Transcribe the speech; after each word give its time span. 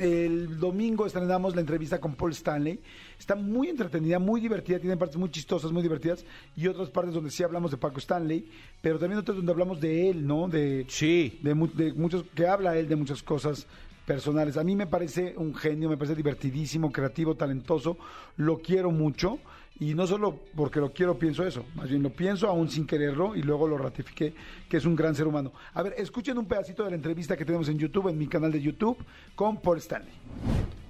el 0.00 0.58
domingo 0.58 1.06
estrenamos 1.06 1.54
la 1.54 1.60
entrevista 1.60 2.00
con 2.00 2.14
Paul 2.14 2.32
Stanley. 2.32 2.80
Está 3.18 3.34
muy 3.34 3.68
entretenida, 3.68 4.18
muy 4.18 4.40
divertida. 4.40 4.78
Tiene 4.78 4.96
partes 4.96 5.16
muy 5.16 5.30
chistosas, 5.30 5.72
muy 5.72 5.82
divertidas. 5.82 6.24
Y 6.56 6.66
otras 6.66 6.90
partes 6.90 7.14
donde 7.14 7.30
sí 7.30 7.42
hablamos 7.42 7.70
de 7.70 7.76
Paco 7.76 7.98
Stanley. 7.98 8.46
Pero 8.80 8.98
también 8.98 9.18
otras 9.20 9.36
donde 9.36 9.52
hablamos 9.52 9.80
de 9.80 10.10
él, 10.10 10.26
¿no? 10.26 10.48
De, 10.48 10.84
Sí. 10.88 11.38
de, 11.42 11.54
de 11.74 11.92
muchos. 11.94 12.24
Que 12.34 12.46
habla 12.46 12.76
él 12.76 12.88
de 12.88 12.96
muchas 12.96 13.22
cosas 13.22 13.66
personales. 14.06 14.56
A 14.56 14.64
mí 14.64 14.76
me 14.76 14.86
parece 14.86 15.34
un 15.36 15.54
genio, 15.54 15.88
me 15.88 15.96
parece 15.96 16.14
divertidísimo, 16.14 16.92
creativo, 16.92 17.34
talentoso. 17.34 17.96
Lo 18.36 18.58
quiero 18.58 18.90
mucho. 18.90 19.38
Y 19.80 19.94
no 19.94 20.06
solo 20.06 20.38
porque 20.54 20.78
lo 20.78 20.92
quiero, 20.92 21.18
pienso 21.18 21.44
eso. 21.44 21.64
Más 21.74 21.88
bien 21.88 22.02
lo 22.02 22.10
pienso 22.10 22.48
aún 22.48 22.70
sin 22.70 22.86
quererlo 22.86 23.34
y 23.34 23.42
luego 23.42 23.66
lo 23.66 23.76
ratifiqué 23.76 24.32
que 24.68 24.76
es 24.76 24.84
un 24.84 24.94
gran 24.94 25.16
ser 25.16 25.26
humano. 25.26 25.52
A 25.72 25.82
ver, 25.82 25.94
escuchen 25.98 26.38
un 26.38 26.46
pedacito 26.46 26.84
de 26.84 26.90
la 26.90 26.96
entrevista 26.96 27.36
que 27.36 27.44
tenemos 27.44 27.68
en 27.68 27.78
YouTube, 27.78 28.08
en 28.08 28.16
mi 28.16 28.28
canal 28.28 28.52
de 28.52 28.62
YouTube, 28.62 28.96
con 29.34 29.56
Paul 29.56 29.78
Stanley. 29.78 30.14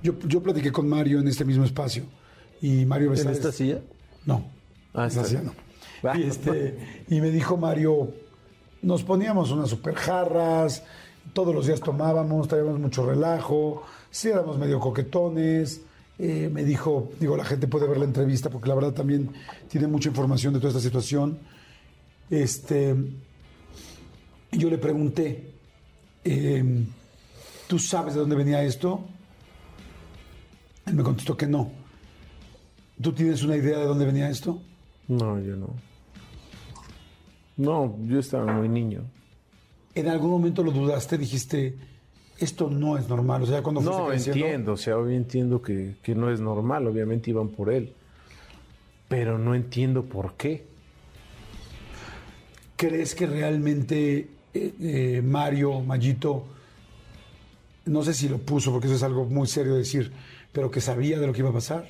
Yo, 0.02 0.19
yo 0.27 0.42
platiqué 0.42 0.70
con 0.70 0.86
Mario 0.86 1.20
en 1.20 1.28
este 1.28 1.46
mismo 1.46 1.64
espacio. 1.64 2.05
Y 2.60 2.84
Mario 2.84 3.06
¿En 3.06 3.12
Besares... 3.12 3.38
esta 3.38 3.52
silla? 3.52 3.80
No. 4.27 4.50
Ah, 4.92 5.06
esta 5.06 5.24
silla 5.24 5.42
no. 5.42 5.55
Y, 6.19 6.24
este, 6.24 7.05
y 7.08 7.22
me 7.22 7.31
dijo 7.31 7.56
Mario, 7.56 8.12
nos 8.83 9.03
poníamos 9.03 9.50
unas 9.50 9.70
super 9.70 9.94
jarras, 9.94 10.84
todos 11.33 11.55
los 11.55 11.67
días 11.67 11.80
tomábamos, 11.80 12.48
traíamos 12.48 12.78
mucho 12.78 13.06
relajo, 13.06 13.83
sí 14.11 14.28
éramos 14.28 14.58
medio 14.58 14.78
coquetones. 14.78 15.83
Eh, 16.19 16.48
me 16.53 16.64
dijo, 16.64 17.11
digo, 17.19 17.36
la 17.36 17.44
gente 17.44 17.66
puede 17.66 17.89
ver 17.89 17.98
la 17.98 18.05
entrevista 18.05 18.48
porque 18.48 18.69
la 18.69 18.77
verdad 18.77 18.92
también 18.92 19.31
tiene 19.69 19.89
mucha 19.89 20.08
información 20.08 20.55
de 20.55 20.61
toda 20.61 20.70
esta 20.70 20.81
situación. 20.81 21.39
Este, 22.31 22.94
yo 24.53 24.70
le 24.70 24.78
pregunté, 24.78 25.55
eh, 26.25 26.84
¿tú 27.66 27.78
sabes 27.78 28.14
de 28.14 28.20
dónde 28.20 28.36
venía 28.36 28.62
esto? 28.62 29.00
Él 30.86 30.94
me 30.94 31.03
contestó 31.03 31.36
que 31.36 31.47
no. 31.47 31.72
¿Tú 33.00 33.12
tienes 33.12 33.42
una 33.42 33.56
idea 33.56 33.78
de 33.78 33.86
dónde 33.86 34.05
venía 34.05 34.31
esto? 34.31 34.61
No, 35.09 35.41
yo 35.41 35.56
no. 35.56 35.70
No, 37.56 37.97
yo 38.06 38.19
estaba 38.19 38.53
muy 38.53 38.69
niño. 38.69 39.03
¿En 39.95 40.09
algún 40.09 40.31
momento 40.31 40.62
lo 40.62 40.73
dudaste? 40.73 41.17
Dijiste, 41.19 41.75
esto 42.39 42.69
no 42.69 42.98
es 42.98 43.09
normal. 43.09 43.42
O 43.42 43.47
sea, 43.47 43.62
cuando 43.62 43.81
fuiste 43.81 43.98
No, 44.00 44.09
creciendo- 44.09 44.45
entiendo, 44.45 44.73
o 44.73 44.77
sea, 44.77 44.98
obvio 44.98 45.17
entiendo 45.17 45.62
que, 45.62 45.95
que 46.03 46.14
no 46.14 46.31
es 46.31 46.41
normal, 46.41 46.87
obviamente 46.87 47.31
iban 47.31 47.48
por 47.48 47.70
él. 47.73 47.92
Pero 49.09 49.39
no 49.39 49.55
entiendo 49.55 50.05
por 50.05 50.34
qué. 50.34 50.65
¿Crees 52.77 53.15
que 53.15 53.27
realmente 53.27 54.28
eh, 54.53 54.75
eh, 54.81 55.22
Mario, 55.25 55.81
Mayito, 55.81 56.45
no 57.87 58.03
sé 58.03 58.15
si 58.15 58.28
lo 58.28 58.39
puso, 58.39 58.72
porque 58.72 58.87
eso 58.89 58.97
es 58.97 59.03
algo 59.03 59.25
muy 59.27 59.47
serio 59.47 59.75
decir, 59.75 60.11
pero 60.53 60.70
que 60.70 60.81
sabía 60.81 61.20
de 61.20 61.27
lo 61.27 61.33
que 61.33 61.41
iba 61.41 61.50
a 61.50 61.55
pasar? 61.55 61.89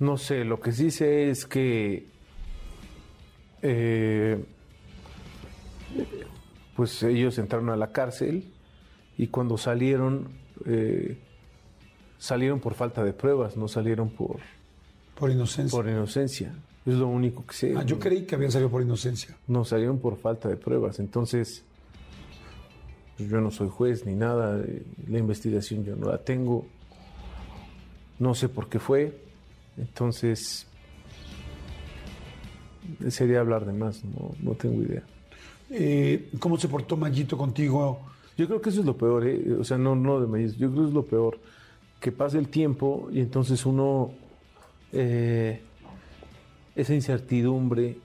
No 0.00 0.16
sé, 0.16 0.44
lo 0.44 0.60
que 0.60 0.72
sí 0.72 0.90
sé 0.90 1.30
es 1.30 1.46
que 1.46 2.06
eh, 3.62 4.44
pues 6.78 7.02
ellos 7.02 7.36
entraron 7.38 7.70
a 7.70 7.76
la 7.76 7.90
cárcel 7.90 8.44
y 9.16 9.26
cuando 9.26 9.58
salieron 9.58 10.28
eh, 10.64 11.18
salieron 12.18 12.60
por 12.60 12.74
falta 12.74 13.02
de 13.02 13.12
pruebas, 13.12 13.56
no 13.56 13.66
salieron 13.66 14.10
por, 14.10 14.36
Por 15.18 15.32
inocencia. 15.32 15.76
por 15.76 15.88
inocencia. 15.88 16.54
Es 16.86 16.94
lo 16.94 17.08
único 17.08 17.44
que 17.44 17.52
sé. 17.54 17.74
Ah, 17.76 17.82
yo 17.82 17.98
creí 17.98 18.22
que 18.26 18.36
habían 18.36 18.52
salido 18.52 18.70
por 18.70 18.80
inocencia. 18.80 19.36
No 19.48 19.64
salieron 19.64 19.98
por 19.98 20.18
falta 20.18 20.48
de 20.48 20.56
pruebas. 20.56 21.00
Entonces, 21.00 21.64
pues 23.16 23.28
yo 23.28 23.40
no 23.40 23.50
soy 23.50 23.68
juez 23.70 24.06
ni 24.06 24.14
nada. 24.14 24.60
eh, 24.64 24.84
La 25.08 25.18
investigación 25.18 25.84
yo 25.84 25.96
no 25.96 26.10
la 26.12 26.18
tengo. 26.18 26.64
No 28.20 28.36
sé 28.36 28.48
por 28.48 28.68
qué 28.68 28.78
fue. 28.78 29.18
Entonces, 29.76 30.68
sería 33.08 33.40
hablar 33.40 33.66
de 33.66 33.72
más. 33.72 34.04
No, 34.04 34.30
no 34.40 34.52
tengo 34.54 34.80
idea. 34.80 35.02
Eh, 35.70 36.30
¿Cómo 36.38 36.56
se 36.58 36.68
portó 36.68 36.96
Mayito 36.96 37.36
contigo? 37.36 38.00
Yo 38.36 38.46
creo 38.46 38.60
que 38.60 38.70
eso 38.70 38.80
es 38.80 38.86
lo 38.86 38.96
peor. 38.96 39.26
¿eh? 39.26 39.56
O 39.58 39.64
sea, 39.64 39.78
no, 39.78 39.94
no 39.94 40.20
de 40.20 40.26
maíz. 40.26 40.56
Yo 40.56 40.70
creo 40.70 40.82
que 40.82 40.88
es 40.88 40.94
lo 40.94 41.04
peor. 41.04 41.38
Que 42.00 42.12
pase 42.12 42.38
el 42.38 42.48
tiempo 42.48 43.08
y 43.12 43.20
entonces 43.20 43.64
uno. 43.66 44.12
eh, 44.92 45.62
esa 46.78 46.94
incertidumbre 46.94 47.98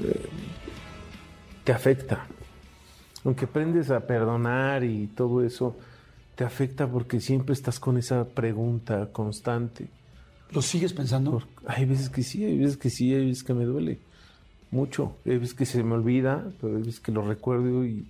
eh, 0.00 0.28
te 1.64 1.72
afecta. 1.72 2.24
Aunque 3.24 3.46
aprendes 3.46 3.90
a 3.90 4.06
perdonar 4.06 4.84
y 4.84 5.08
todo 5.08 5.44
eso, 5.44 5.76
te 6.36 6.44
afecta 6.44 6.86
porque 6.86 7.20
siempre 7.20 7.52
estás 7.52 7.80
con 7.80 7.98
esa 7.98 8.24
pregunta 8.24 9.08
constante. 9.12 9.88
¿Lo 10.52 10.62
sigues 10.62 10.92
pensando? 10.92 11.42
Hay 11.66 11.84
veces 11.84 12.08
que 12.08 12.22
sí, 12.22 12.44
hay 12.44 12.58
veces 12.58 12.76
que 12.76 12.90
sí, 12.90 13.12
hay 13.12 13.26
veces 13.26 13.42
que 13.42 13.54
me 13.54 13.64
duele 13.64 13.98
mucho. 14.70 15.16
Veces 15.24 15.54
que 15.54 15.66
se 15.66 15.82
me 15.82 15.94
olvida, 15.94 16.50
pero 16.60 16.74
veces 16.74 17.00
que 17.00 17.12
lo 17.12 17.22
recuerdo 17.22 17.84
y 17.84 18.06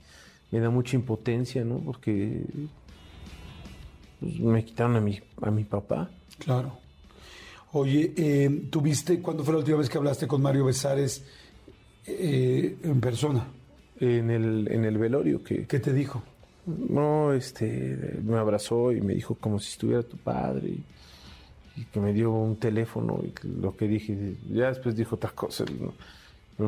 me 0.50 0.60
da 0.60 0.71
mucha 0.71 0.97
impotencia, 0.97 1.65
¿no? 1.65 1.78
Porque 1.78 2.43
pues, 4.21 4.38
me 4.41 4.65
quitaron 4.65 4.97
a 4.97 5.00
mi, 5.00 5.19
a 5.43 5.50
mi 5.50 5.65
papá. 5.65 6.10
Claro. 6.38 6.78
Oye, 7.72 8.12
eh, 8.16 8.66
¿tuviste, 8.71 9.21
cuándo 9.21 9.44
fue 9.44 9.54
la 9.54 9.59
última 9.59 9.78
vez 9.78 9.88
que 9.88 9.98
hablaste 9.98 10.26
con 10.26 10.43
Mario 10.43 10.65
Besares 10.65 11.25
eh, 12.06 12.77
en 12.82 13.00
persona? 13.00 13.47
En 14.00 14.31
el, 14.31 14.69
en 14.71 14.84
el 14.84 14.98
velorio 14.98 15.42
que, 15.42 15.66
¿Qué 15.66 15.78
te 15.78 15.92
dijo? 15.92 16.22
no, 16.66 17.32
este, 17.32 18.19
me 18.22 18.38
abrazó 18.38 18.92
y 18.92 19.00
me 19.00 19.15
dijo 19.15 19.34
como 19.34 19.59
si 19.59 19.71
estuviera 19.71 20.03
tu 20.03 20.16
padre 20.16 20.69
y, 20.69 20.84
y 21.81 21.84
que 21.84 22.00
me 22.00 22.12
dio 22.12 22.31
un 22.31 22.56
teléfono 22.56 23.21
y 23.25 23.31
que 23.31 23.48
lo 23.48 23.77
que 23.77 23.88
dije, 23.88 24.37
ya 24.50 24.69
después 24.69 24.97
dijo 24.97 25.16
otras 25.16 25.32
cosas, 25.32 25.71
¿no? 25.72 25.94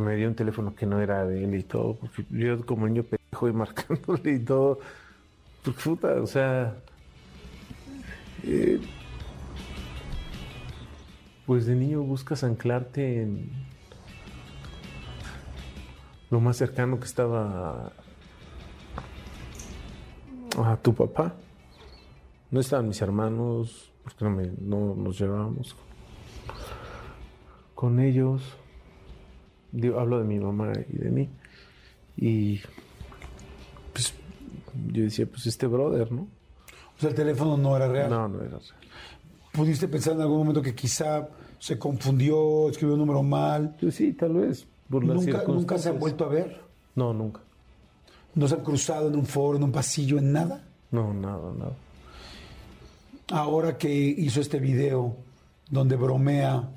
Me 0.00 0.16
dio 0.16 0.28
un 0.28 0.34
teléfono 0.34 0.74
que 0.74 0.86
no 0.86 1.00
era 1.00 1.24
de 1.24 1.44
él 1.44 1.54
y 1.54 1.62
todo, 1.62 1.94
porque 1.94 2.24
yo 2.30 2.64
como 2.64 2.86
niño 2.86 3.04
pendejo 3.04 3.48
y 3.48 3.52
marcándole 3.52 4.32
y 4.32 4.38
todo, 4.38 4.78
porque 5.64 5.80
puta, 5.82 6.20
o 6.20 6.26
sea, 6.26 6.76
eh, 8.44 8.80
pues 11.46 11.66
de 11.66 11.74
niño 11.74 12.02
buscas 12.02 12.44
anclarte 12.44 13.22
en 13.22 13.50
lo 16.30 16.40
más 16.40 16.56
cercano 16.56 16.98
que 16.98 17.04
estaba 17.04 17.92
a 20.56 20.76
tu 20.76 20.94
papá. 20.94 21.34
No 22.50 22.60
estaban 22.60 22.88
mis 22.88 23.00
hermanos, 23.02 23.92
porque 24.02 24.24
no 24.60 24.94
nos 24.94 25.18
llevábamos 25.18 25.76
con 27.74 28.00
ellos. 28.00 28.42
Digo, 29.72 29.98
hablo 29.98 30.18
de 30.18 30.24
mi 30.24 30.38
mamá 30.38 30.72
y 30.88 30.98
de 30.98 31.10
mí. 31.10 31.28
Y 32.16 32.60
pues 33.92 34.14
yo 34.92 35.04
decía, 35.04 35.26
pues 35.26 35.46
este 35.46 35.66
brother, 35.66 36.12
¿no? 36.12 36.22
O 36.22 37.00
sea, 37.00 37.08
el 37.08 37.14
teléfono 37.16 37.56
no 37.56 37.74
era 37.74 37.88
real. 37.88 38.10
No, 38.10 38.28
no 38.28 38.40
era 38.40 38.50
real. 38.50 38.62
¿Pudiste 39.52 39.88
pensar 39.88 40.14
en 40.14 40.20
algún 40.22 40.38
momento 40.38 40.62
que 40.62 40.74
quizá 40.74 41.28
se 41.58 41.78
confundió, 41.78 42.68
escribió 42.68 42.94
un 42.94 43.00
número 43.00 43.22
mal? 43.22 43.76
Pues 43.80 43.94
sí, 43.94 44.12
tal 44.12 44.34
vez. 44.34 44.66
Por 44.88 45.04
las 45.04 45.16
¿Nunca, 45.16 45.44
¿Nunca 45.46 45.78
se 45.78 45.88
han 45.88 45.98
vuelto 45.98 46.24
a 46.24 46.28
ver? 46.28 46.60
No, 46.94 47.12
nunca. 47.14 47.40
¿No 48.34 48.48
se 48.48 48.54
han 48.54 48.62
cruzado 48.62 49.08
en 49.08 49.16
un 49.16 49.26
foro, 49.26 49.56
en 49.56 49.64
un 49.64 49.72
pasillo, 49.72 50.18
en 50.18 50.32
nada? 50.32 50.64
No, 50.90 51.12
nada, 51.12 51.52
nada. 51.56 51.72
Ahora 53.30 53.78
que 53.78 53.90
hizo 53.90 54.40
este 54.40 54.58
video 54.58 55.16
donde 55.70 55.96
bromea, 55.96 56.68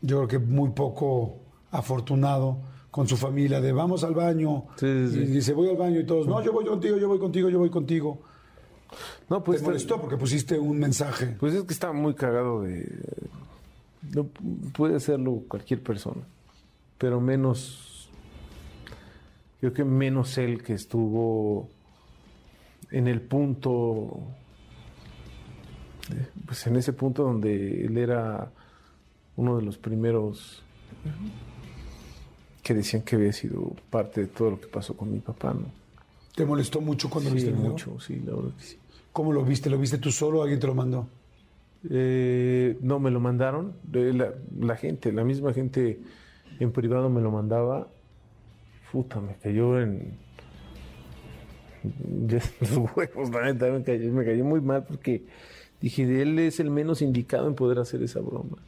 yo 0.00 0.18
creo 0.18 0.28
que 0.28 0.38
muy 0.38 0.70
poco 0.70 1.36
afortunado 1.70 2.58
con 2.90 3.06
su 3.06 3.16
familia 3.16 3.60
de 3.60 3.72
vamos 3.72 4.02
al 4.04 4.14
baño 4.14 4.64
Sí, 4.76 4.86
sí, 5.08 5.12
sí. 5.12 5.18
y 5.20 5.24
dice 5.26 5.52
voy 5.52 5.68
al 5.68 5.76
baño 5.76 6.00
y 6.00 6.04
todos 6.04 6.26
no 6.26 6.42
yo 6.42 6.52
voy 6.52 6.64
contigo 6.64 6.96
yo 6.96 7.08
voy 7.08 7.18
contigo 7.18 7.48
yo 7.48 7.58
voy 7.58 7.70
contigo 7.70 8.18
No, 9.28 9.44
pues 9.44 9.60
te 9.60 9.66
molestó 9.66 10.00
porque 10.00 10.16
pusiste 10.16 10.58
un 10.58 10.78
mensaje. 10.78 11.36
Pues 11.38 11.52
es 11.54 11.64
que 11.64 11.74
está 11.74 11.92
muy 11.92 12.14
cagado 12.14 12.62
de... 12.62 12.88
No, 14.14 14.24
puede 14.72 14.96
hacerlo 14.96 15.42
cualquier 15.46 15.82
persona, 15.82 16.22
pero 16.96 17.20
menos... 17.20 18.08
Creo 19.60 19.74
que 19.74 19.84
menos 19.84 20.38
él 20.38 20.62
que 20.62 20.72
estuvo 20.72 21.68
en 22.90 23.08
el 23.08 23.20
punto 23.20 24.20
eh, 26.10 26.26
pues 26.46 26.66
en 26.66 26.76
ese 26.76 26.92
punto 26.94 27.24
donde 27.24 27.84
él 27.84 27.98
era 27.98 28.50
uno 29.36 29.56
de 29.56 29.62
los 29.62 29.76
primeros 29.76 30.62
que 32.68 32.74
decían 32.74 33.00
que 33.02 33.16
había 33.16 33.32
sido 33.32 33.72
parte 33.88 34.20
de 34.20 34.26
todo 34.26 34.50
lo 34.50 34.60
que 34.60 34.66
pasó 34.66 34.94
con 34.94 35.10
mi 35.10 35.20
papá, 35.20 35.54
¿no? 35.54 35.72
¿Te 36.34 36.44
molestó 36.44 36.82
mucho 36.82 37.08
cuando 37.08 37.30
Sí, 37.30 37.36
viste 37.36 37.48
el 37.50 37.56
video? 37.56 37.70
mucho, 37.70 37.98
sí, 37.98 38.20
la 38.26 38.34
verdad 38.34 38.50
que 38.58 38.62
sí. 38.62 38.76
¿Cómo 39.10 39.32
lo 39.32 39.42
viste? 39.42 39.70
¿Lo 39.70 39.78
viste 39.78 39.96
tú 39.96 40.12
solo 40.12 40.40
o 40.40 40.42
alguien 40.42 40.60
te 40.60 40.66
lo 40.66 40.74
mandó? 40.74 41.08
Eh, 41.88 42.76
no, 42.82 42.98
me 43.00 43.10
lo 43.10 43.20
mandaron. 43.20 43.72
La, 43.90 44.34
la 44.60 44.76
gente, 44.76 45.12
la 45.12 45.24
misma 45.24 45.54
gente 45.54 45.98
en 46.60 46.70
privado 46.72 47.08
me 47.08 47.22
lo 47.22 47.30
mandaba. 47.30 47.88
Puta, 48.92 49.18
me 49.18 49.34
cayó 49.36 49.80
en 49.80 50.12
los 52.60 52.76
huevos, 52.94 53.30
la 53.30 53.44
neta, 53.46 53.70
me 53.70 53.82
cayó, 53.82 54.12
me 54.12 54.26
cayó 54.26 54.44
muy 54.44 54.60
mal 54.60 54.84
porque 54.84 55.24
dije, 55.80 56.02
él 56.20 56.38
es 56.38 56.60
el 56.60 56.70
menos 56.70 57.00
indicado 57.00 57.48
en 57.48 57.54
poder 57.54 57.78
hacer 57.78 58.02
esa 58.02 58.20
broma. 58.20 58.58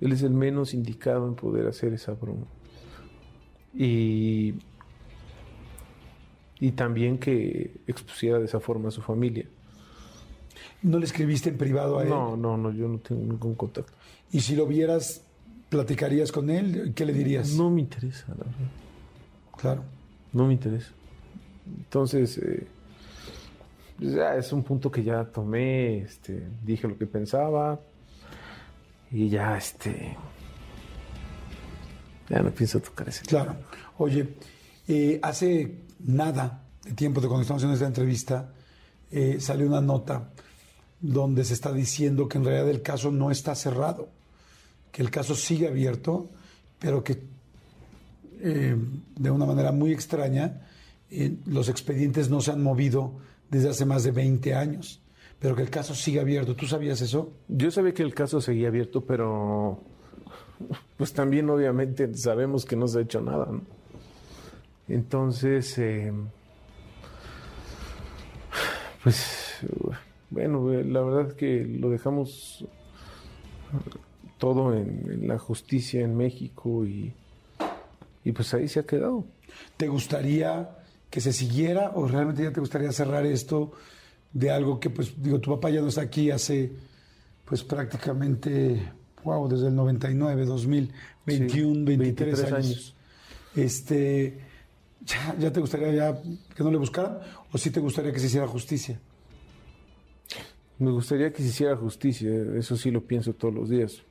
Él 0.00 0.12
es 0.12 0.22
el 0.22 0.30
menos 0.30 0.72
indicado 0.72 1.28
en 1.28 1.34
poder 1.34 1.66
hacer 1.66 1.92
esa 1.92 2.12
broma. 2.12 2.46
Y. 3.74 4.54
Y 6.58 6.72
también 6.72 7.18
que 7.18 7.80
expusiera 7.86 8.38
de 8.38 8.44
esa 8.44 8.60
forma 8.60 8.88
a 8.88 8.90
su 8.90 9.00
familia. 9.00 9.46
¿No 10.82 10.98
le 10.98 11.06
escribiste 11.06 11.48
en 11.48 11.56
privado 11.56 11.98
a 11.98 12.02
él? 12.02 12.10
No, 12.10 12.36
no, 12.36 12.56
no, 12.56 12.70
yo 12.72 12.86
no 12.86 12.98
tengo 12.98 13.22
ningún 13.22 13.54
contacto. 13.54 13.92
Y 14.30 14.40
si 14.40 14.54
lo 14.56 14.66
vieras, 14.66 15.24
¿platicarías 15.70 16.32
con 16.32 16.50
él? 16.50 16.92
¿Qué 16.94 17.06
le 17.06 17.14
dirías? 17.14 17.54
No 17.54 17.70
me 17.70 17.80
interesa, 17.80 18.26
la 18.28 18.34
verdad. 18.34 18.54
Claro. 19.56 19.82
No 20.32 20.46
me 20.46 20.52
interesa. 20.52 20.92
Entonces, 21.66 22.36
eh, 22.38 22.66
pues 23.98 24.12
ya 24.12 24.36
es 24.36 24.52
un 24.52 24.62
punto 24.62 24.90
que 24.90 25.02
ya 25.02 25.24
tomé, 25.24 25.98
este, 25.98 26.46
dije 26.62 26.88
lo 26.88 26.98
que 26.98 27.06
pensaba 27.06 27.80
y 29.10 29.28
ya, 29.28 29.56
este, 29.56 30.16
ya 32.28 32.42
no 32.42 32.50
pienso 32.50 32.80
tocar 32.80 33.08
ese. 33.08 33.24
Claro. 33.24 33.56
Oye, 33.98 34.34
eh, 34.86 35.18
hace 35.22 35.82
nada 36.00 36.62
de 36.84 36.92
tiempo 36.92 37.20
de 37.20 37.28
cuando 37.28 37.42
estamos 37.42 37.60
haciendo 37.60 37.74
esta 37.74 37.86
entrevista, 37.86 38.52
eh, 39.10 39.38
salió 39.40 39.66
una 39.66 39.80
nota 39.80 40.30
donde 41.00 41.44
se 41.44 41.54
está 41.54 41.72
diciendo 41.72 42.28
que 42.28 42.38
en 42.38 42.44
realidad 42.44 42.68
el 42.68 42.82
caso 42.82 43.10
no 43.10 43.30
está 43.30 43.54
cerrado, 43.54 44.08
que 44.92 45.02
el 45.02 45.10
caso 45.10 45.34
sigue 45.34 45.66
abierto, 45.68 46.30
pero 46.78 47.02
que 47.02 47.22
eh, 48.40 48.76
de 49.16 49.30
una 49.30 49.44
manera 49.46 49.72
muy 49.72 49.92
extraña 49.92 50.66
los 51.46 51.68
expedientes 51.68 52.30
no 52.30 52.40
se 52.40 52.52
han 52.52 52.62
movido 52.62 53.14
desde 53.50 53.70
hace 53.70 53.84
más 53.84 54.04
de 54.04 54.12
20 54.12 54.54
años, 54.54 55.00
pero 55.40 55.56
que 55.56 55.62
el 55.62 55.70
caso 55.70 55.94
sigue 55.94 56.20
abierto. 56.20 56.54
¿Tú 56.54 56.66
sabías 56.66 57.00
eso? 57.00 57.32
Yo 57.48 57.70
sabía 57.70 57.94
que 57.94 58.02
el 58.02 58.14
caso 58.14 58.40
seguía 58.40 58.68
abierto, 58.68 59.00
pero 59.00 59.80
pues 60.96 61.12
también 61.12 61.48
obviamente 61.48 62.14
sabemos 62.14 62.66
que 62.66 62.76
no 62.76 62.86
se 62.86 62.98
ha 62.98 63.02
hecho 63.02 63.20
nada, 63.22 63.46
¿no? 63.50 63.62
Entonces, 64.86 65.78
eh, 65.78 66.12
pues 69.02 69.60
bueno, 70.28 70.68
la 70.68 71.00
verdad 71.00 71.34
que 71.34 71.64
lo 71.64 71.90
dejamos 71.90 72.66
todo 74.38 74.74
en, 74.74 75.10
en 75.10 75.28
la 75.28 75.38
justicia 75.38 76.00
en 76.00 76.16
México 76.16 76.84
y, 76.84 77.14
y 78.24 78.32
pues 78.32 78.52
ahí 78.52 78.68
se 78.68 78.80
ha 78.80 78.86
quedado. 78.86 79.24
¿Te 79.76 79.88
gustaría 79.88 80.76
que 81.08 81.20
se 81.20 81.32
siguiera 81.32 81.92
o 81.94 82.06
realmente 82.06 82.42
ya 82.42 82.52
te 82.52 82.60
gustaría 82.60 82.92
cerrar 82.92 83.26
esto 83.26 83.72
de 84.32 84.50
algo 84.50 84.78
que, 84.80 84.90
pues, 84.90 85.20
digo, 85.20 85.40
tu 85.40 85.50
papá 85.50 85.70
ya 85.70 85.80
no 85.80 85.88
está 85.88 86.02
aquí 86.02 86.30
hace, 86.30 86.72
pues, 87.44 87.64
prácticamente, 87.64 88.92
wow, 89.24 89.48
desde 89.48 89.68
el 89.68 89.74
99, 89.74 90.44
2000, 90.46 90.92
21, 91.26 91.74
Sí, 91.74 91.82
23, 91.84 91.96
23 91.96 92.52
años. 92.52 92.66
años. 92.66 92.94
Este, 93.56 94.38
ya, 95.04 95.36
¿ya 95.38 95.52
te 95.52 95.60
gustaría 95.60 95.92
ya 95.92 96.22
que 96.54 96.62
no 96.62 96.70
le 96.70 96.78
buscaran 96.78 97.18
o 97.52 97.58
sí 97.58 97.70
te 97.70 97.80
gustaría 97.80 98.12
que 98.12 98.20
se 98.20 98.26
hiciera 98.26 98.46
justicia? 98.46 99.00
Me 100.78 100.90
gustaría 100.92 101.30
que 101.32 101.42
se 101.42 101.48
hiciera 101.48 101.76
justicia, 101.76 102.30
eso 102.56 102.76
sí 102.76 102.90
lo 102.90 103.02
pienso 103.02 103.34
todos 103.34 103.52
los 103.52 103.68
días, 103.68 104.02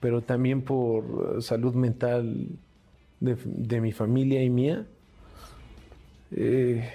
pero 0.00 0.20
también 0.20 0.60
por 0.62 1.36
eh, 1.38 1.40
salud 1.40 1.72
mental 1.74 2.48
de, 3.20 3.36
de 3.44 3.80
mi 3.80 3.92
familia 3.92 4.42
y 4.42 4.50
mía, 4.50 4.86
eh, 6.32 6.86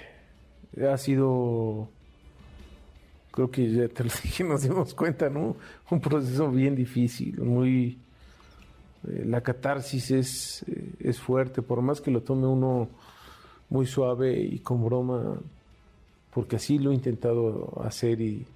ha 0.88 0.96
sido, 0.98 1.88
creo 3.30 3.50
que 3.50 3.70
ya 3.70 3.88
te 3.88 4.04
lo 4.04 4.10
dije, 4.22 4.44
nos 4.44 4.62
dimos 4.62 4.94
cuenta, 4.94 5.28
¿no? 5.30 5.56
Un 5.90 6.00
proceso 6.00 6.50
bien 6.50 6.74
difícil, 6.74 7.40
muy... 7.40 7.98
eh, 9.08 9.24
la 9.26 9.40
catarsis 9.40 10.10
es, 10.10 10.64
eh, 10.68 10.92
es 11.00 11.18
fuerte, 11.18 11.62
por 11.62 11.82
más 11.82 12.00
que 12.00 12.10
lo 12.10 12.22
tome 12.22 12.46
uno 12.46 12.88
muy 13.68 13.86
suave 13.86 14.38
y 14.38 14.58
con 14.58 14.84
broma, 14.84 15.38
porque 16.34 16.56
así 16.56 16.78
lo 16.78 16.90
he 16.90 16.94
intentado 16.94 17.80
hacer 17.84 18.20
y 18.20 18.46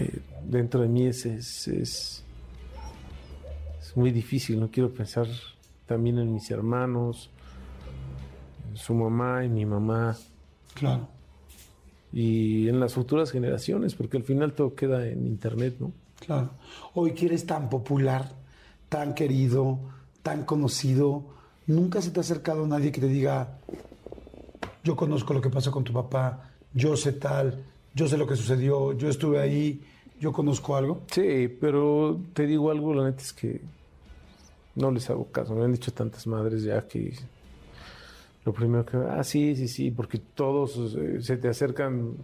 eh, 0.00 0.18
dentro 0.44 0.80
de 0.80 0.88
mí 0.88 1.06
es, 1.06 1.24
es, 1.26 1.68
es, 1.68 2.20
muy 3.94 4.10
difícil, 4.10 4.58
no 4.58 4.68
quiero 4.72 4.92
pensar 4.92 5.28
también 5.86 6.18
en 6.18 6.32
mis 6.32 6.50
hermanos, 6.50 7.30
en 8.68 8.76
su 8.76 8.92
mamá 8.92 9.44
y 9.44 9.48
mi 9.48 9.64
mamá 9.64 10.16
Claro. 10.74 11.08
Y 12.14 12.68
en 12.68 12.78
las 12.78 12.94
futuras 12.94 13.32
generaciones, 13.32 13.96
porque 13.96 14.16
al 14.16 14.22
final 14.22 14.52
todo 14.52 14.76
queda 14.76 15.08
en 15.08 15.26
internet, 15.26 15.74
¿no? 15.80 15.92
Claro. 16.24 16.50
Hoy 16.94 17.12
que 17.12 17.26
eres 17.26 17.44
tan 17.44 17.68
popular, 17.68 18.30
tan 18.88 19.14
querido, 19.14 19.80
tan 20.22 20.44
conocido, 20.44 21.24
nunca 21.66 22.00
se 22.00 22.12
te 22.12 22.20
ha 22.20 22.22
acercado 22.22 22.68
nadie 22.68 22.92
que 22.92 23.00
te 23.00 23.08
diga, 23.08 23.58
yo 24.84 24.94
conozco 24.94 25.34
lo 25.34 25.40
que 25.40 25.50
pasó 25.50 25.72
con 25.72 25.82
tu 25.82 25.92
papá, 25.92 26.50
yo 26.72 26.96
sé 26.96 27.14
tal, 27.14 27.64
yo 27.94 28.06
sé 28.06 28.16
lo 28.16 28.28
que 28.28 28.36
sucedió, 28.36 28.92
yo 28.92 29.08
estuve 29.08 29.40
ahí, 29.40 29.82
yo 30.20 30.32
conozco 30.32 30.76
algo. 30.76 31.02
Sí, 31.10 31.48
pero 31.60 32.20
te 32.32 32.46
digo 32.46 32.70
algo, 32.70 32.94
la 32.94 33.06
neta 33.06 33.22
es 33.22 33.32
que 33.32 33.60
no 34.76 34.92
les 34.92 35.10
hago 35.10 35.26
caso. 35.32 35.52
Me 35.54 35.64
han 35.64 35.72
dicho 35.72 35.92
tantas 35.92 36.28
madres 36.28 36.62
ya 36.62 36.86
que 36.86 37.12
lo 38.44 38.52
primero 38.52 38.84
que, 38.84 38.96
ah, 38.96 39.24
sí, 39.24 39.56
sí, 39.56 39.68
sí, 39.68 39.90
porque 39.90 40.18
todos 40.18 40.96
eh, 40.96 41.20
se 41.20 41.36
te 41.36 41.48
acercan, 41.48 42.14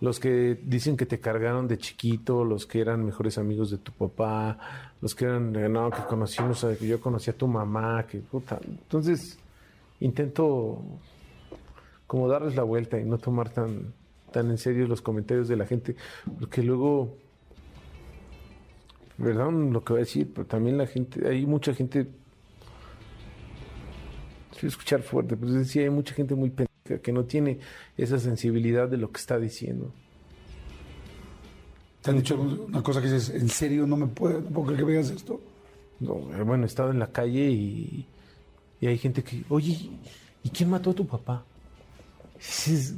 los 0.00 0.18
que 0.18 0.58
dicen 0.62 0.96
que 0.96 1.06
te 1.06 1.20
cargaron 1.20 1.68
de 1.68 1.78
chiquito, 1.78 2.44
los 2.44 2.66
que 2.66 2.80
eran 2.80 3.04
mejores 3.04 3.38
amigos 3.38 3.70
de 3.70 3.78
tu 3.78 3.92
papá, 3.92 4.58
los 5.00 5.14
que 5.14 5.26
eran, 5.26 5.54
eh, 5.56 5.68
no, 5.68 5.90
que 5.90 6.02
conocimos, 6.08 6.64
eh, 6.64 6.76
que 6.78 6.86
yo 6.86 7.00
conocí 7.00 7.30
a 7.30 7.34
tu 7.36 7.46
mamá, 7.46 8.06
que 8.06 8.18
puta. 8.18 8.58
Entonces, 8.66 9.38
intento 10.00 10.82
como 12.06 12.28
darles 12.28 12.56
la 12.56 12.64
vuelta 12.64 12.98
y 12.98 13.04
no 13.04 13.18
tomar 13.18 13.50
tan, 13.50 13.92
tan 14.32 14.50
en 14.50 14.58
serio 14.58 14.86
los 14.86 15.02
comentarios 15.02 15.48
de 15.48 15.56
la 15.56 15.66
gente, 15.66 15.94
porque 16.38 16.62
luego 16.62 17.14
perdón 19.22 19.72
lo 19.72 19.84
que 19.84 19.92
voy 19.92 20.00
a 20.00 20.04
decir, 20.04 20.32
pero 20.34 20.46
también 20.46 20.78
la 20.78 20.86
gente, 20.86 21.26
hay 21.28 21.46
mucha 21.46 21.74
gente, 21.74 22.06
quiero 24.60 24.68
escuchar 24.68 25.02
fuerte, 25.02 25.36
pero 25.36 25.52
decía, 25.52 25.82
hay 25.82 25.90
mucha 25.90 26.14
gente 26.14 26.34
muy 26.34 26.50
pendeja 26.50 27.02
que 27.02 27.12
no 27.12 27.24
tiene 27.24 27.58
esa 27.96 28.18
sensibilidad 28.18 28.88
de 28.88 28.98
lo 28.98 29.10
que 29.10 29.18
está 29.18 29.38
diciendo. 29.38 29.90
¿Te 32.02 32.10
han 32.10 32.18
dicho 32.18 32.38
una 32.38 32.82
cosa 32.82 33.00
que 33.00 33.10
dices, 33.10 33.30
en 33.30 33.48
serio 33.48 33.86
no 33.86 33.96
me 33.96 34.06
puedo, 34.06 34.40
no 34.40 34.48
puedo 34.50 34.66
creer 34.66 34.80
que 34.80 34.84
me 34.86 34.92
digas 34.92 35.10
esto? 35.10 35.40
No, 36.00 36.14
eh, 36.34 36.42
bueno, 36.42 36.64
he 36.64 36.66
estado 36.66 36.90
en 36.90 36.98
la 36.98 37.06
calle 37.06 37.50
y, 37.50 38.06
y 38.80 38.86
hay 38.86 38.98
gente 38.98 39.22
que, 39.22 39.44
oye, 39.48 39.90
¿y 40.42 40.50
quién 40.50 40.68
mató 40.68 40.90
a 40.90 40.94
tu 40.94 41.06
papá? 41.06 41.42
Dices, 42.36 42.94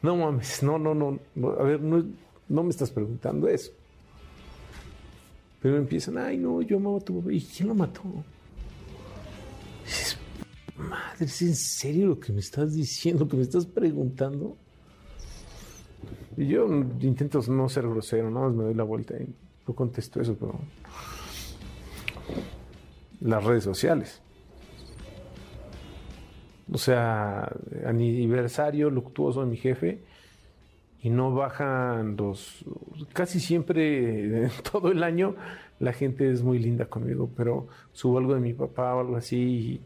no 0.00 0.16
mames, 0.16 0.62
no, 0.62 0.78
no, 0.78 0.94
no, 0.94 1.18
no, 1.34 1.50
a 1.50 1.62
ver, 1.64 1.80
no, 1.80 2.04
no 2.48 2.62
me 2.62 2.70
estás 2.70 2.90
preguntando 2.90 3.48
eso. 3.48 3.72
Pero 5.60 5.76
empiezan, 5.76 6.18
ay, 6.18 6.36
no, 6.38 6.60
yo 6.62 6.76
amaba 6.76 6.98
a 6.98 7.00
tu 7.00 7.18
papá. 7.18 7.32
¿Y 7.32 7.40
quién 7.40 7.68
lo 7.68 7.74
mató? 7.74 8.02
Madre, 10.76 11.26
¿es 11.26 11.42
en 11.42 11.54
serio 11.54 12.08
lo 12.08 12.20
que 12.20 12.32
me 12.32 12.40
estás 12.40 12.74
diciendo, 12.74 13.24
lo 13.24 13.30
que 13.30 13.36
me 13.36 13.42
estás 13.42 13.66
preguntando? 13.66 14.56
Y 16.36 16.48
yo 16.48 16.66
intento 17.00 17.40
no 17.48 17.68
ser 17.68 17.88
grosero, 17.88 18.30
nada 18.30 18.48
más 18.48 18.56
me 18.56 18.64
doy 18.64 18.74
la 18.74 18.82
vuelta 18.82 19.16
y 19.16 19.32
no 19.66 19.74
contesto 19.74 20.20
eso, 20.20 20.36
pero 20.38 20.58
las 23.20 23.44
redes 23.44 23.64
sociales. 23.64 24.20
O 26.72 26.78
sea, 26.78 27.50
aniversario 27.86 28.90
luctuoso 28.90 29.40
de 29.40 29.46
mi 29.46 29.56
jefe 29.56 30.02
y 31.02 31.10
no 31.10 31.32
bajan 31.32 32.16
los... 32.16 32.64
Casi 33.12 33.38
siempre, 33.38 34.48
todo 34.72 34.90
el 34.90 35.02
año, 35.02 35.36
la 35.78 35.92
gente 35.92 36.30
es 36.30 36.42
muy 36.42 36.58
linda 36.58 36.86
conmigo, 36.86 37.30
pero 37.36 37.68
subo 37.92 38.18
algo 38.18 38.34
de 38.34 38.40
mi 38.40 38.54
papá 38.54 38.94
o 38.94 39.00
algo 39.00 39.16
así, 39.16 39.80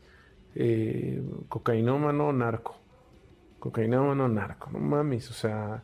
eh, 0.60 1.22
cocainómano, 1.48 2.32
narco. 2.32 2.76
Cocainómano, 3.60 4.28
narco, 4.28 4.70
no 4.72 4.80
mames, 4.80 5.30
o 5.30 5.32
sea, 5.32 5.82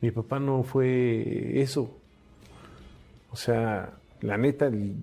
Mi 0.00 0.10
papá 0.10 0.38
no 0.38 0.62
fue 0.62 1.60
eso. 1.60 1.90
O 3.30 3.36
sea, 3.36 3.94
la 4.20 4.36
neta, 4.36 4.66
el, 4.66 4.96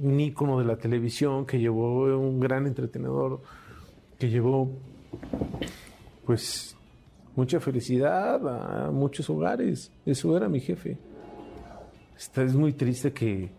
un 0.00 0.20
ícono 0.20 0.58
de 0.58 0.64
la 0.64 0.76
televisión 0.76 1.44
que 1.44 1.58
llevó 1.58 2.04
un 2.18 2.40
gran 2.40 2.66
entretenedor, 2.66 3.40
que 4.18 4.28
llevó, 4.28 4.70
pues, 6.24 6.76
mucha 7.34 7.60
felicidad 7.60 8.86
a 8.86 8.90
muchos 8.90 9.28
hogares. 9.30 9.92
Eso 10.06 10.36
era 10.36 10.48
mi 10.48 10.60
jefe. 10.60 10.98
Está, 12.16 12.42
es 12.42 12.54
muy 12.54 12.72
triste 12.72 13.12
que... 13.12 13.57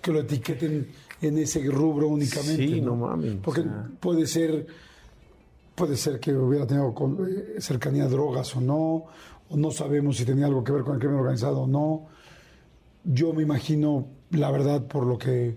Que 0.00 0.12
lo 0.12 0.20
etiqueten 0.20 0.88
en 1.20 1.38
ese 1.38 1.62
rubro 1.70 2.08
únicamente. 2.08 2.66
Sí, 2.66 2.80
no, 2.80 2.96
mames. 2.96 3.36
Porque 3.42 3.60
o 3.60 3.64
sea, 3.64 3.90
puede 4.00 4.26
ser 4.26 4.66
puede 5.74 5.96
ser 5.96 6.20
que 6.20 6.32
hubiera 6.32 6.66
tenido 6.66 6.94
eh, 7.26 7.60
cercanía 7.60 8.04
a 8.04 8.08
drogas 8.08 8.54
o 8.56 8.60
no, 8.60 9.04
o 9.48 9.56
no 9.56 9.70
sabemos 9.70 10.16
si 10.16 10.24
tenía 10.24 10.46
algo 10.46 10.62
que 10.62 10.72
ver 10.72 10.82
con 10.82 10.94
el 10.94 11.00
crimen 11.00 11.18
organizado 11.18 11.62
o 11.62 11.66
no. 11.66 12.06
Yo 13.04 13.32
me 13.32 13.42
imagino, 13.42 14.06
la 14.30 14.50
verdad, 14.50 14.86
por 14.86 15.04
lo 15.04 15.18
que 15.18 15.56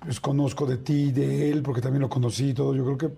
pues, 0.00 0.18
conozco 0.20 0.66
de 0.66 0.78
ti, 0.78 1.12
de 1.12 1.50
él, 1.50 1.62
porque 1.62 1.80
también 1.80 2.02
lo 2.02 2.08
conocí 2.08 2.50
y 2.50 2.54
todo, 2.54 2.74
yo 2.74 2.84
creo 2.84 2.98
que, 2.98 3.10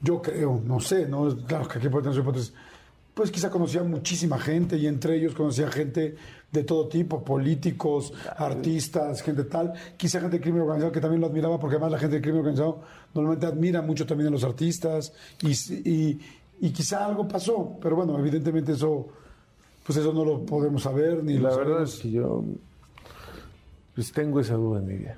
yo 0.00 0.20
creo, 0.20 0.60
no 0.64 0.80
sé, 0.80 1.06
¿no? 1.06 1.36
Claro 1.46 1.68
que 1.68 1.78
aquí 1.78 1.88
puede 1.88 2.04
tener 2.04 2.14
su 2.14 2.22
hipótesis. 2.22 2.52
Pues 3.16 3.30
quizá 3.30 3.48
conocía 3.48 3.82
muchísima 3.82 4.38
gente 4.38 4.76
y 4.76 4.86
entre 4.86 5.16
ellos 5.16 5.32
conocía 5.32 5.68
gente 5.68 6.16
de 6.52 6.64
todo 6.64 6.86
tipo, 6.86 7.24
políticos, 7.24 8.12
artistas, 8.36 9.22
gente 9.22 9.44
tal. 9.44 9.72
Quizá 9.96 10.20
gente 10.20 10.36
del 10.36 10.42
crimen 10.42 10.60
organizado 10.60 10.92
que 10.92 11.00
también 11.00 11.22
lo 11.22 11.26
admiraba 11.28 11.58
porque 11.58 11.76
además 11.76 11.92
la 11.92 11.98
gente 11.98 12.16
del 12.16 12.22
crimen 12.22 12.40
organizado 12.40 12.82
normalmente 13.14 13.46
admira 13.46 13.80
mucho 13.80 14.04
también 14.04 14.28
a 14.28 14.32
los 14.32 14.44
artistas 14.44 15.14
y, 15.40 15.52
y, 15.88 16.20
y 16.60 16.70
quizá 16.72 17.06
algo 17.06 17.26
pasó, 17.26 17.78
pero 17.80 17.96
bueno, 17.96 18.18
evidentemente 18.18 18.72
eso, 18.72 19.08
pues 19.86 19.96
eso 19.96 20.12
no 20.12 20.22
lo 20.22 20.44
podemos 20.44 20.82
saber 20.82 21.24
ni 21.24 21.38
la 21.38 21.52
lo 21.52 21.56
verdad 21.56 21.86
sabemos. 21.86 21.94
es 21.94 22.00
que 22.00 22.10
yo 22.10 22.44
pues 23.94 24.12
tengo 24.12 24.40
esa 24.40 24.56
duda 24.56 24.80
en 24.80 24.86
mi 24.86 24.94
vida. 24.98 25.16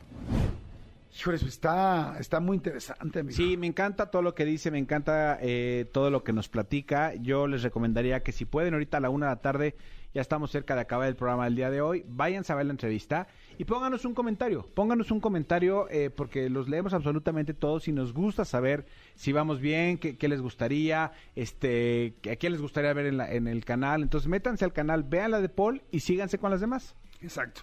Híjole, 1.18 1.36
eso 1.36 1.46
está, 1.48 2.16
está 2.20 2.38
muy 2.38 2.56
interesante, 2.56 3.18
amigo. 3.20 3.36
Sí, 3.36 3.56
me 3.56 3.66
encanta 3.66 4.06
todo 4.10 4.22
lo 4.22 4.36
que 4.36 4.44
dice, 4.44 4.70
me 4.70 4.78
encanta 4.78 5.36
eh, 5.42 5.86
todo 5.92 6.10
lo 6.10 6.22
que 6.22 6.32
nos 6.32 6.48
platica. 6.48 7.12
Yo 7.16 7.48
les 7.48 7.64
recomendaría 7.64 8.22
que 8.22 8.30
si 8.30 8.44
pueden 8.44 8.74
ahorita 8.74 8.98
a 8.98 9.00
la 9.00 9.10
una 9.10 9.26
de 9.26 9.32
la 9.32 9.40
tarde, 9.40 9.74
ya 10.14 10.20
estamos 10.22 10.52
cerca 10.52 10.76
de 10.76 10.82
acabar 10.82 11.08
el 11.08 11.16
programa 11.16 11.44
del 11.46 11.56
día 11.56 11.70
de 11.70 11.80
hoy, 11.80 12.04
váyanse 12.08 12.52
a 12.52 12.56
ver 12.56 12.66
la 12.66 12.72
entrevista 12.72 13.26
y 13.58 13.64
pónganos 13.64 14.04
un 14.04 14.14
comentario. 14.14 14.64
Pónganos 14.74 15.10
un 15.10 15.18
comentario 15.20 15.88
eh, 15.90 16.08
porque 16.10 16.48
los 16.48 16.68
leemos 16.68 16.94
absolutamente 16.94 17.52
todos 17.52 17.88
y 17.88 17.92
nos 17.92 18.12
gusta 18.14 18.44
saber 18.44 18.86
si 19.16 19.32
vamos 19.32 19.60
bien, 19.60 19.98
qué, 19.98 20.16
qué 20.16 20.28
les 20.28 20.40
gustaría, 20.40 21.10
este, 21.34 22.14
a 22.30 22.36
quién 22.36 22.52
les 22.52 22.62
gustaría 22.62 22.92
ver 22.92 23.06
en, 23.06 23.16
la- 23.16 23.30
en 23.32 23.48
el 23.48 23.64
canal. 23.64 24.02
Entonces 24.02 24.28
métanse 24.28 24.64
al 24.64 24.72
canal, 24.72 25.02
vean 25.02 25.32
la 25.32 25.40
de 25.40 25.48
Paul 25.48 25.82
y 25.90 25.98
síganse 26.00 26.38
con 26.38 26.52
las 26.52 26.60
demás. 26.60 26.94
Exacto. 27.20 27.62